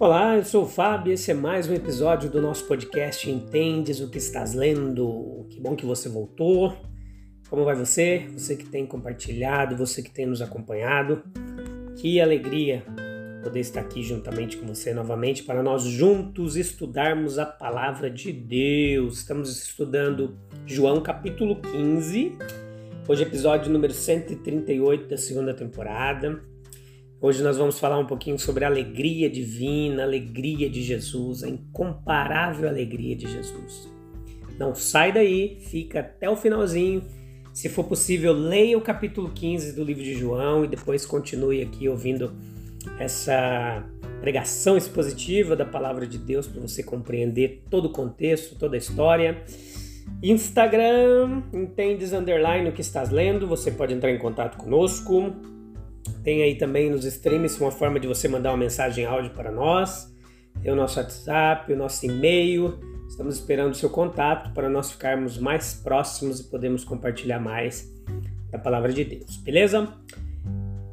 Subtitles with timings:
[0.00, 3.98] Olá, eu sou o Fábio e esse é mais um episódio do nosso podcast Entendes
[3.98, 5.44] o que estás lendo?
[5.50, 6.72] Que bom que você voltou.
[7.50, 8.28] Como vai você?
[8.32, 11.24] Você que tem compartilhado, você que tem nos acompanhado.
[11.96, 12.84] Que alegria
[13.42, 19.18] poder estar aqui juntamente com você novamente para nós juntos estudarmos a palavra de Deus.
[19.18, 22.38] Estamos estudando João capítulo 15.
[23.08, 26.40] Hoje episódio número 138 da segunda temporada.
[27.20, 31.48] Hoje nós vamos falar um pouquinho sobre a alegria divina, a alegria de Jesus, a
[31.48, 33.88] incomparável alegria de Jesus.
[34.56, 37.02] Não sai daí, fica até o finalzinho.
[37.52, 41.88] Se for possível, leia o capítulo 15 do livro de João e depois continue aqui
[41.88, 42.32] ouvindo
[43.00, 43.84] essa
[44.20, 49.42] pregação expositiva da palavra de Deus para você compreender todo o contexto, toda a história.
[50.22, 55.34] Instagram, entendes underline o que estás lendo, você pode entrar em contato conosco
[56.28, 60.14] tem aí também nos streams uma forma de você mandar uma mensagem áudio para nós.
[60.60, 62.78] Tem o nosso WhatsApp, o nosso e-mail.
[63.08, 67.90] Estamos esperando o seu contato para nós ficarmos mais próximos e podermos compartilhar mais
[68.50, 69.88] da palavra de Deus, beleza?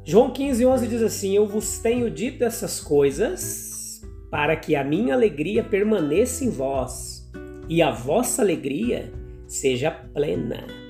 [0.06, 5.12] João 15, 11 diz assim: Eu vos tenho dito essas coisas para que a minha
[5.12, 7.30] alegria permaneça em vós
[7.68, 9.12] e a vossa alegria
[9.46, 10.85] seja plena.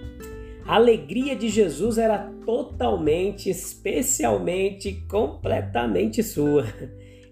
[0.66, 6.66] A alegria de Jesus era totalmente, especialmente, completamente sua.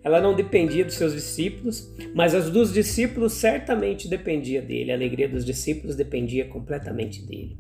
[0.05, 4.93] Ela não dependia dos seus discípulos, mas as dos discípulos certamente dependia dele.
[4.93, 7.59] A alegria dos discípulos dependia completamente dele.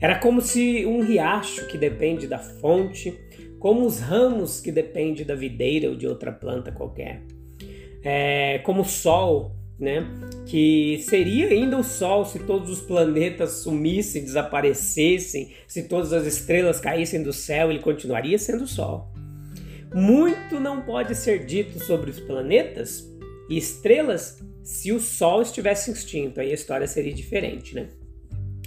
[0.00, 3.12] Era como se um riacho que depende da fonte,
[3.58, 7.22] como os ramos que dependem da videira ou de outra planta qualquer.
[8.02, 9.52] É, como o sol
[9.82, 10.06] né?
[10.46, 16.78] Que seria ainda o Sol se todos os planetas sumissem, desaparecessem, se todas as estrelas
[16.78, 19.12] caíssem do céu, ele continuaria sendo o Sol.
[19.92, 23.10] Muito não pode ser dito sobre os planetas
[23.50, 27.88] e estrelas se o Sol estivesse extinto, aí a história seria diferente, né?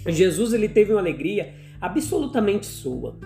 [0.06, 3.18] Jesus ele teve uma alegria absolutamente sua.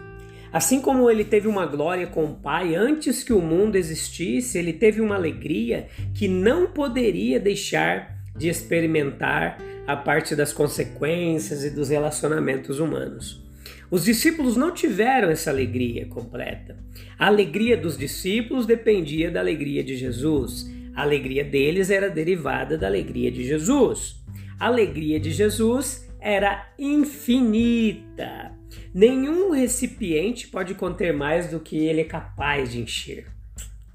[0.52, 4.72] Assim como ele teve uma glória com o Pai antes que o mundo existisse, ele
[4.72, 11.88] teve uma alegria que não poderia deixar de experimentar a parte das consequências e dos
[11.88, 13.44] relacionamentos humanos.
[13.90, 16.76] Os discípulos não tiveram essa alegria completa.
[17.18, 20.70] A alegria dos discípulos dependia da alegria de Jesus.
[20.94, 24.16] A alegria deles era derivada da alegria de Jesus.
[24.58, 28.52] A alegria de Jesus era infinita.
[28.94, 33.26] Nenhum recipiente pode conter mais do que ele é capaz de encher.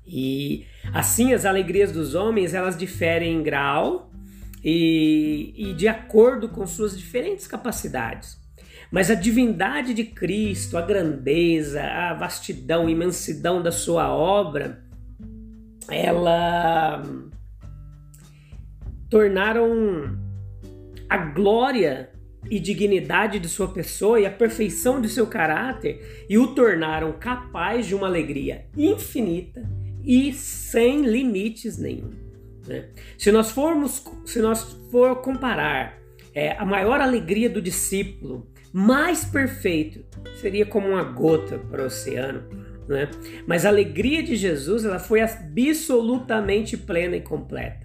[0.05, 4.11] E assim as alegrias dos homens elas diferem em grau
[4.63, 8.43] e, e de acordo com suas diferentes capacidades.
[8.91, 14.83] Mas a divindade de Cristo, a grandeza, a vastidão, a imensidão da sua obra,
[15.89, 17.01] ela
[19.09, 20.17] tornaram
[21.09, 22.09] a glória
[22.49, 27.85] e dignidade de sua pessoa e a perfeição de seu caráter e o tornaram capaz
[27.85, 29.67] de uma alegria infinita
[30.03, 32.11] e sem limites nenhum.
[32.67, 32.89] Né?
[33.17, 35.99] Se nós formos, se nós for comparar
[36.33, 40.03] é, a maior alegria do discípulo, mais perfeito,
[40.41, 42.43] seria como uma gota para o oceano.
[42.87, 43.09] Né?
[43.47, 47.84] Mas a alegria de Jesus ela foi absolutamente plena e completa.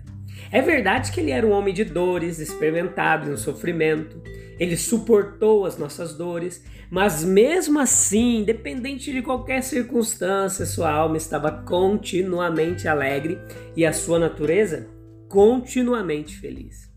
[0.52, 4.20] É verdade que ele era um homem de dores, experimentado no sofrimento,
[4.58, 11.52] ele suportou as nossas dores, mas mesmo assim, independente de qualquer circunstância, sua alma estava
[11.62, 13.38] continuamente alegre
[13.76, 14.88] e a sua natureza
[15.28, 16.91] continuamente feliz.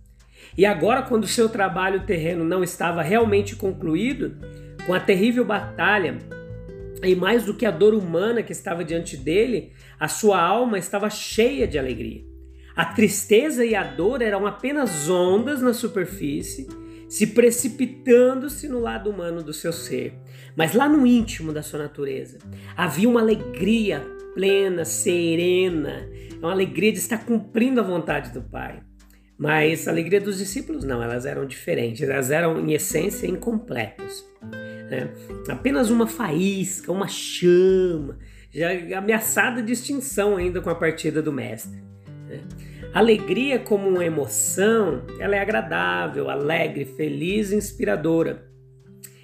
[0.57, 4.35] E agora, quando seu trabalho terreno não estava realmente concluído,
[4.85, 6.17] com a terrível batalha
[7.03, 11.09] e mais do que a dor humana que estava diante dele, a sua alma estava
[11.09, 12.32] cheia de alegria.
[12.75, 16.67] A tristeza e a dor eram apenas ondas na superfície
[17.07, 20.15] se precipitando-se no lado humano do seu ser,
[20.55, 22.39] mas lá no íntimo da sua natureza
[22.75, 24.01] havia uma alegria
[24.33, 26.09] plena, serena,
[26.39, 28.81] uma alegria de estar cumprindo a vontade do Pai.
[29.37, 34.25] Mas a alegria dos discípulos não, elas eram diferentes, elas eram em essência incompletas.
[34.89, 35.13] né?
[35.49, 38.17] apenas uma faísca, uma chama,
[38.51, 41.92] já ameaçada de extinção ainda com a partida do mestre.
[42.33, 42.43] Né?
[42.93, 48.47] Alegria como uma emoção, ela é agradável, alegre, feliz e inspiradora.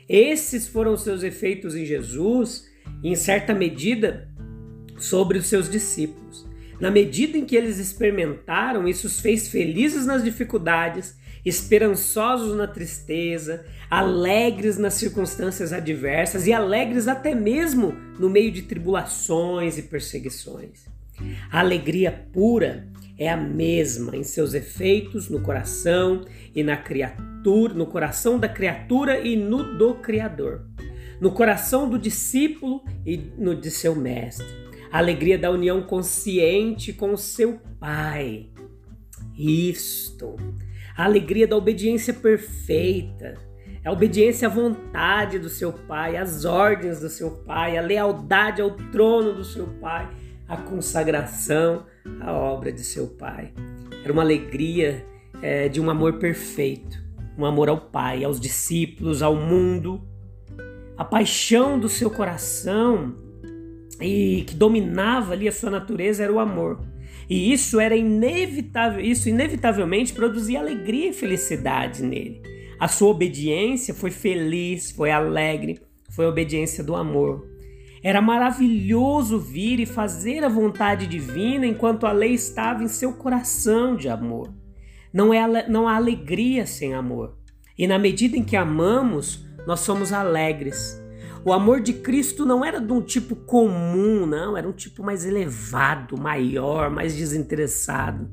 [0.08, 2.68] Esses foram seus efeitos em Jesus
[3.04, 4.28] e, em certa medida,
[4.98, 6.48] sobre os seus discípulos.
[6.80, 11.16] Na medida em que eles experimentaram, isso os fez felizes nas dificuldades,
[11.46, 19.78] esperançosos na tristeza, alegres nas circunstâncias adversas e alegres até mesmo no meio de tribulações
[19.78, 20.86] e perseguições.
[21.52, 22.88] A alegria pura
[23.20, 26.24] é a mesma em seus efeitos no coração
[26.56, 30.66] e na criatura, no coração da criatura e no do Criador,
[31.20, 34.48] no coração do discípulo e no de seu mestre.
[34.90, 38.50] A alegria da união consciente com o seu Pai.
[39.38, 40.36] Isto,
[40.98, 43.36] a alegria da obediência perfeita,
[43.84, 48.72] a obediência à vontade do seu Pai, às ordens do seu Pai, a lealdade ao
[48.72, 50.10] trono do seu Pai,
[50.50, 51.86] a consagração
[52.20, 53.54] à obra de seu Pai.
[54.04, 55.06] Era uma alegria
[55.42, 57.02] é, de um amor perfeito,
[57.38, 60.02] um amor ao Pai, aos discípulos, ao mundo.
[60.98, 63.16] A paixão do seu coração
[64.02, 66.82] e que dominava ali a sua natureza era o amor.
[67.30, 72.42] E isso era inevitável, isso inevitavelmente produzia alegria e felicidade nele.
[72.80, 75.80] A sua obediência foi feliz, foi alegre,
[76.10, 77.49] foi a obediência do amor.
[78.04, 83.96] Era maravilhoso vir e fazer a vontade divina enquanto a lei estava em seu coração
[83.96, 84.54] de amor.
[85.12, 87.36] Não, é, não há alegria sem amor.
[87.78, 91.02] E na medida em que amamos, nós somos alegres.
[91.44, 95.26] O amor de Cristo não era de um tipo comum, não, era um tipo mais
[95.26, 98.30] elevado, maior, mais desinteressado,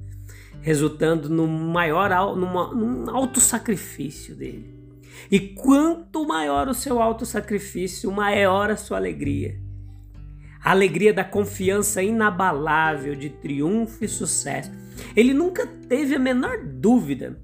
[0.60, 4.75] resultando no maior num alto sacrifício dele.
[5.30, 9.58] E quanto maior o seu alto sacrifício, maior a sua alegria.
[10.62, 14.70] A alegria da confiança inabalável de triunfo e sucesso.
[15.14, 17.38] Ele nunca teve a menor dúvida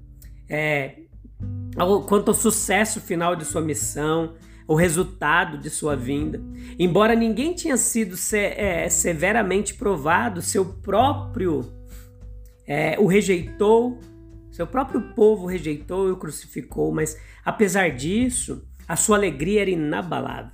[0.49, 1.03] é,
[2.07, 4.35] quanto ao sucesso final de sua missão,
[4.67, 6.41] o resultado de sua vinda.
[6.77, 11.61] Embora ninguém tinha sido é, severamente provado, seu próprio
[12.65, 13.99] é, o rejeitou,
[14.53, 20.51] seu próprio povo rejeitou e o crucificou, mas apesar disso, a sua alegria era inabalável.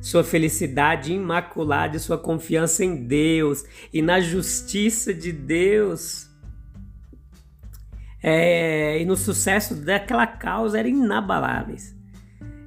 [0.00, 6.28] Sua felicidade imaculada e sua confiança em Deus e na justiça de Deus
[8.20, 11.94] é, e no sucesso daquela causa eram inabaláveis.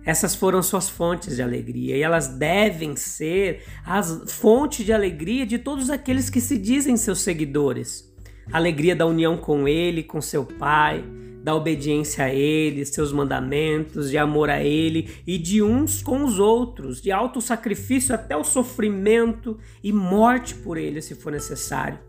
[0.05, 5.59] Essas foram suas fontes de alegria e elas devem ser as fontes de alegria de
[5.59, 8.08] todos aqueles que se dizem seus seguidores.
[8.51, 11.03] Alegria da união com Ele, com seu Pai,
[11.43, 16.39] da obediência a Ele, seus mandamentos, de amor a Ele e de uns com os
[16.39, 21.99] outros, de alto sacrifício até o sofrimento e morte por Ele, se for necessário,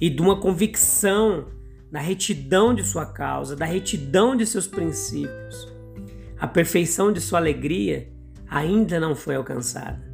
[0.00, 1.48] e de uma convicção
[1.90, 5.68] da retidão de sua causa, da retidão de seus princípios.
[6.38, 8.08] A perfeição de sua alegria
[8.48, 10.09] ainda não foi alcançada.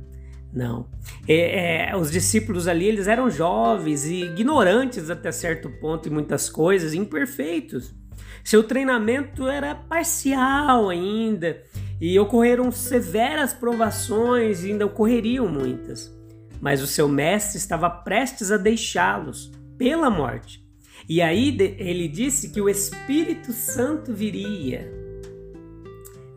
[0.57, 0.89] Não.
[1.29, 6.49] É, é, os discípulos ali, eles eram jovens e ignorantes até certo ponto em muitas
[6.49, 7.95] coisas, imperfeitos.
[8.43, 11.63] Seu treinamento era parcial ainda
[12.01, 16.11] e ocorreram severas provações e ainda ocorreriam muitas.
[16.59, 20.67] Mas o seu mestre estava prestes a deixá-los pela morte.
[21.07, 24.91] E aí ele disse que o Espírito Santo viria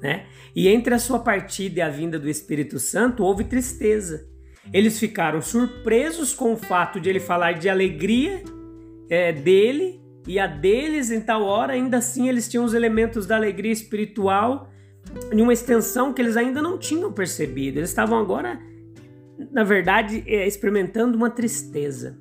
[0.01, 0.25] né?
[0.55, 4.27] E entre a sua partida e a vinda do Espírito Santo houve tristeza.
[4.73, 8.43] Eles ficaram surpresos com o fato de ele falar de alegria
[9.09, 13.35] é, dele e a deles em tal hora, ainda assim eles tinham os elementos da
[13.35, 14.69] alegria espiritual
[15.31, 17.79] em uma extensão que eles ainda não tinham percebido.
[17.79, 18.59] Eles estavam agora,
[19.51, 22.17] na verdade, é, experimentando uma tristeza.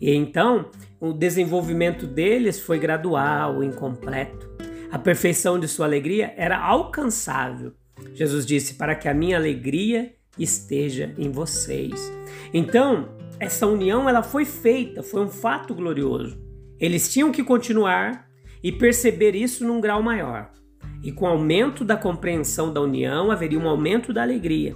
[0.00, 4.48] E então, o desenvolvimento deles foi gradual, incompleto.
[4.96, 7.74] A perfeição de sua alegria era alcançável.
[8.14, 12.10] Jesus disse: Para que a minha alegria esteja em vocês.
[12.50, 16.42] Então, essa união ela foi feita, foi um fato glorioso.
[16.80, 18.26] Eles tinham que continuar
[18.62, 20.50] e perceber isso num grau maior.
[21.02, 24.74] E com o aumento da compreensão da união, haveria um aumento da alegria.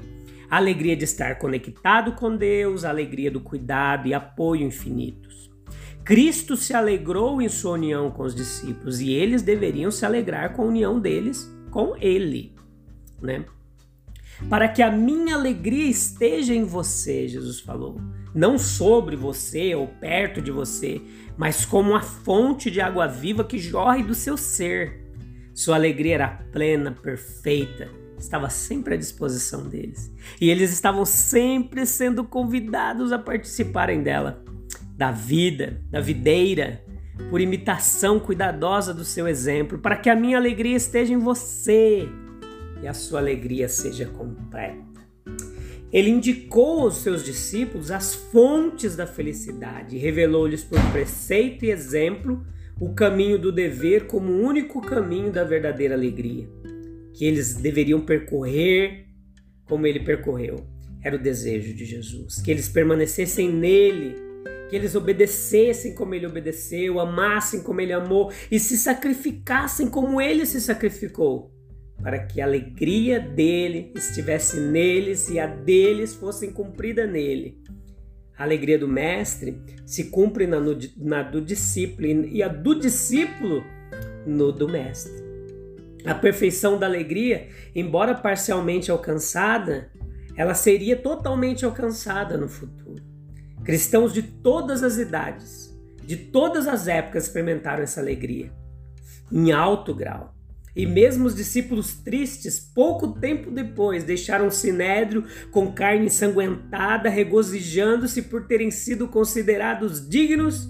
[0.51, 5.50] A alegria de estar conectado com Deus, a alegria do cuidado e apoio infinitos.
[6.11, 10.63] Cristo se alegrou em sua união com os discípulos e eles deveriam se alegrar com
[10.63, 12.53] a união deles com Ele,
[13.23, 13.45] né?
[14.49, 18.01] Para que a minha alegria esteja em você, Jesus falou,
[18.35, 21.01] não sobre você ou perto de você,
[21.37, 25.13] mas como uma fonte de água viva que jorre do seu ser.
[25.55, 27.89] Sua alegria era plena, perfeita,
[28.19, 30.13] estava sempre à disposição deles.
[30.41, 34.43] E eles estavam sempre sendo convidados a participarem dela,
[35.01, 36.85] da vida, da videira,
[37.31, 42.07] por imitação cuidadosa do seu exemplo, para que a minha alegria esteja em você
[42.83, 45.01] e a sua alegria seja completa.
[45.91, 52.45] Ele indicou aos seus discípulos as fontes da felicidade e revelou-lhes por preceito e exemplo
[52.79, 56.47] o caminho do dever como o único caminho da verdadeira alegria,
[57.15, 59.07] que eles deveriam percorrer
[59.65, 60.67] como ele percorreu.
[61.03, 64.29] Era o desejo de Jesus, que eles permanecessem nele,
[64.69, 70.47] que eles obedecessem como ele obedeceu, amassem como ele amou e se sacrificassem como ele
[70.47, 71.51] se sacrificou
[72.03, 77.61] para que a alegria dele estivesse neles e a deles fosse cumprida nele.
[78.37, 83.63] A alegria do mestre se cumpre na, no, na do discípulo e a do discípulo
[84.27, 85.29] no do mestre.
[86.07, 89.91] A perfeição da alegria, embora parcialmente alcançada,
[90.35, 93.10] ela seria totalmente alcançada no futuro.
[93.65, 98.51] Cristãos de todas as idades, de todas as épocas experimentaram essa alegria
[99.31, 100.35] em alto grau.
[100.75, 108.23] E mesmo os discípulos tristes, pouco tempo depois, deixaram o sinédrio com carne ensanguentada, regozijando-se
[108.23, 110.69] por terem sido considerados dignos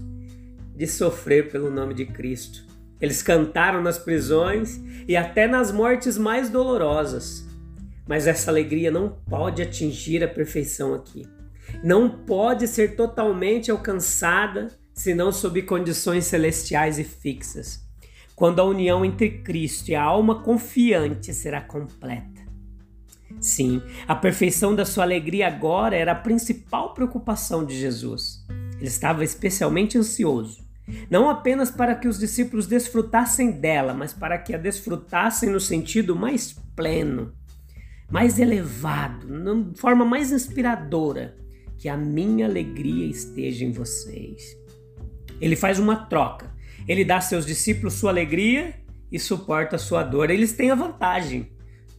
[0.75, 2.65] de sofrer pelo nome de Cristo.
[2.99, 7.47] Eles cantaram nas prisões e até nas mortes mais dolorosas.
[8.07, 11.27] Mas essa alegria não pode atingir a perfeição aqui.
[11.83, 17.89] Não pode ser totalmente alcançada senão sob condições celestiais e fixas
[18.41, 22.41] quando a união entre Cristo e a alma confiante será completa.
[23.39, 28.43] Sim, a perfeição da sua alegria agora era a principal preocupação de Jesus.
[28.79, 30.67] Ele estava especialmente ansioso,
[31.11, 36.17] não apenas para que os discípulos desfrutassem dela, mas para que a desfrutassem no sentido
[36.17, 37.35] mais pleno,
[38.11, 39.27] mais elevado,
[39.71, 41.37] de forma mais inspiradora,
[41.81, 44.57] que a minha alegria esteja em vocês.
[45.41, 46.51] Ele faz uma troca
[46.91, 48.75] ele dá a seus discípulos sua alegria
[49.11, 50.31] e suporta a sua dor.
[50.31, 51.51] Eles têm a vantagem.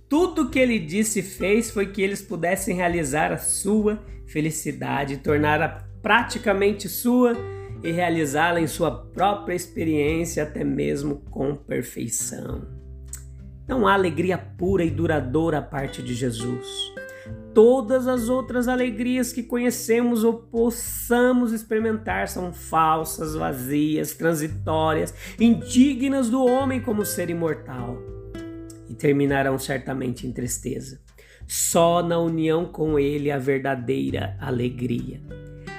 [0.09, 5.87] Tudo que ele disse e fez foi que eles pudessem realizar a sua felicidade, torná-la
[6.01, 7.37] praticamente sua
[7.81, 12.67] e realizá-la em sua própria experiência, até mesmo com perfeição.
[13.67, 16.67] Não há alegria pura e duradoura a parte de Jesus
[17.53, 26.43] todas as outras alegrias que conhecemos ou possamos experimentar são falsas, vazias, transitórias, indignas do
[26.45, 27.97] homem como ser imortal
[28.89, 30.99] e terminarão certamente em tristeza.
[31.47, 35.21] Só na união com Ele a verdadeira alegria.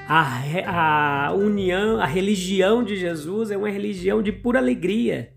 [0.09, 5.33] A, a união, a religião de Jesus é uma religião de pura alegria.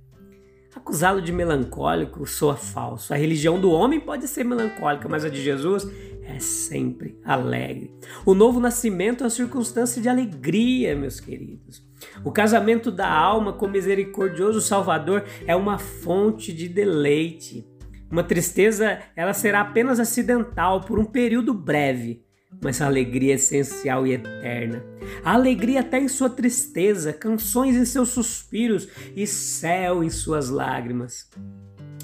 [0.76, 3.14] Acusá-lo de melancólico soa falso.
[3.14, 5.88] A religião do homem pode ser melancólica, mas a de Jesus
[6.28, 7.94] é sempre alegre.
[8.26, 11.84] O novo nascimento é uma circunstância de alegria, meus queridos.
[12.24, 17.68] O casamento da alma com o misericordioso Salvador é uma fonte de deleite.
[18.12, 22.24] Uma tristeza, ela será apenas acidental por um período breve,
[22.62, 24.84] mas a alegria é essencial e eterna.
[25.24, 31.30] A alegria até em sua tristeza, canções em seus suspiros e céu em suas lágrimas.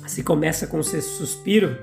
[0.08, 1.78] Se começa com seu suspiro,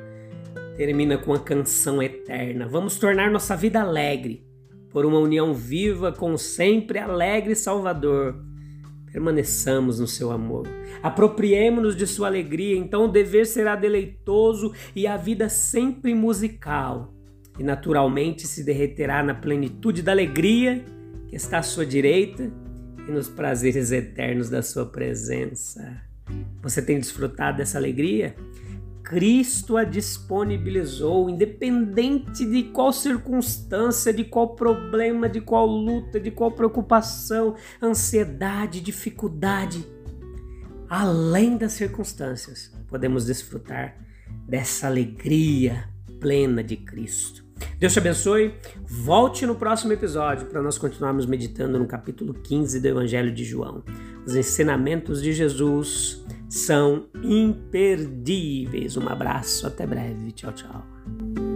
[0.78, 2.68] termina com a canção eterna.
[2.68, 4.46] Vamos tornar nossa vida alegre,
[4.90, 8.36] por uma união viva com o sempre alegre Salvador.
[9.10, 10.68] Permaneçamos no seu amor.
[11.02, 17.12] Apropriemos-nos de sua alegria, então o dever será deleitoso e a vida sempre musical.
[17.58, 20.84] E naturalmente se derreterá na plenitude da alegria
[21.26, 22.52] que está à sua direita
[23.08, 26.00] e nos prazeres eternos da sua presença.
[26.62, 28.36] Você tem desfrutado dessa alegria?
[29.08, 36.50] Cristo a disponibilizou, independente de qual circunstância, de qual problema, de qual luta, de qual
[36.50, 39.82] preocupação, ansiedade, dificuldade.
[40.90, 43.96] Além das circunstâncias, podemos desfrutar
[44.46, 45.88] dessa alegria
[46.20, 47.42] plena de Cristo.
[47.78, 48.54] Deus te abençoe.
[48.86, 53.82] Volte no próximo episódio para nós continuarmos meditando no capítulo 15 do Evangelho de João.
[54.26, 58.96] Os ensinamentos de Jesus são imperdíveis.
[58.96, 60.32] Um abraço, até breve.
[60.32, 61.47] Tchau, tchau.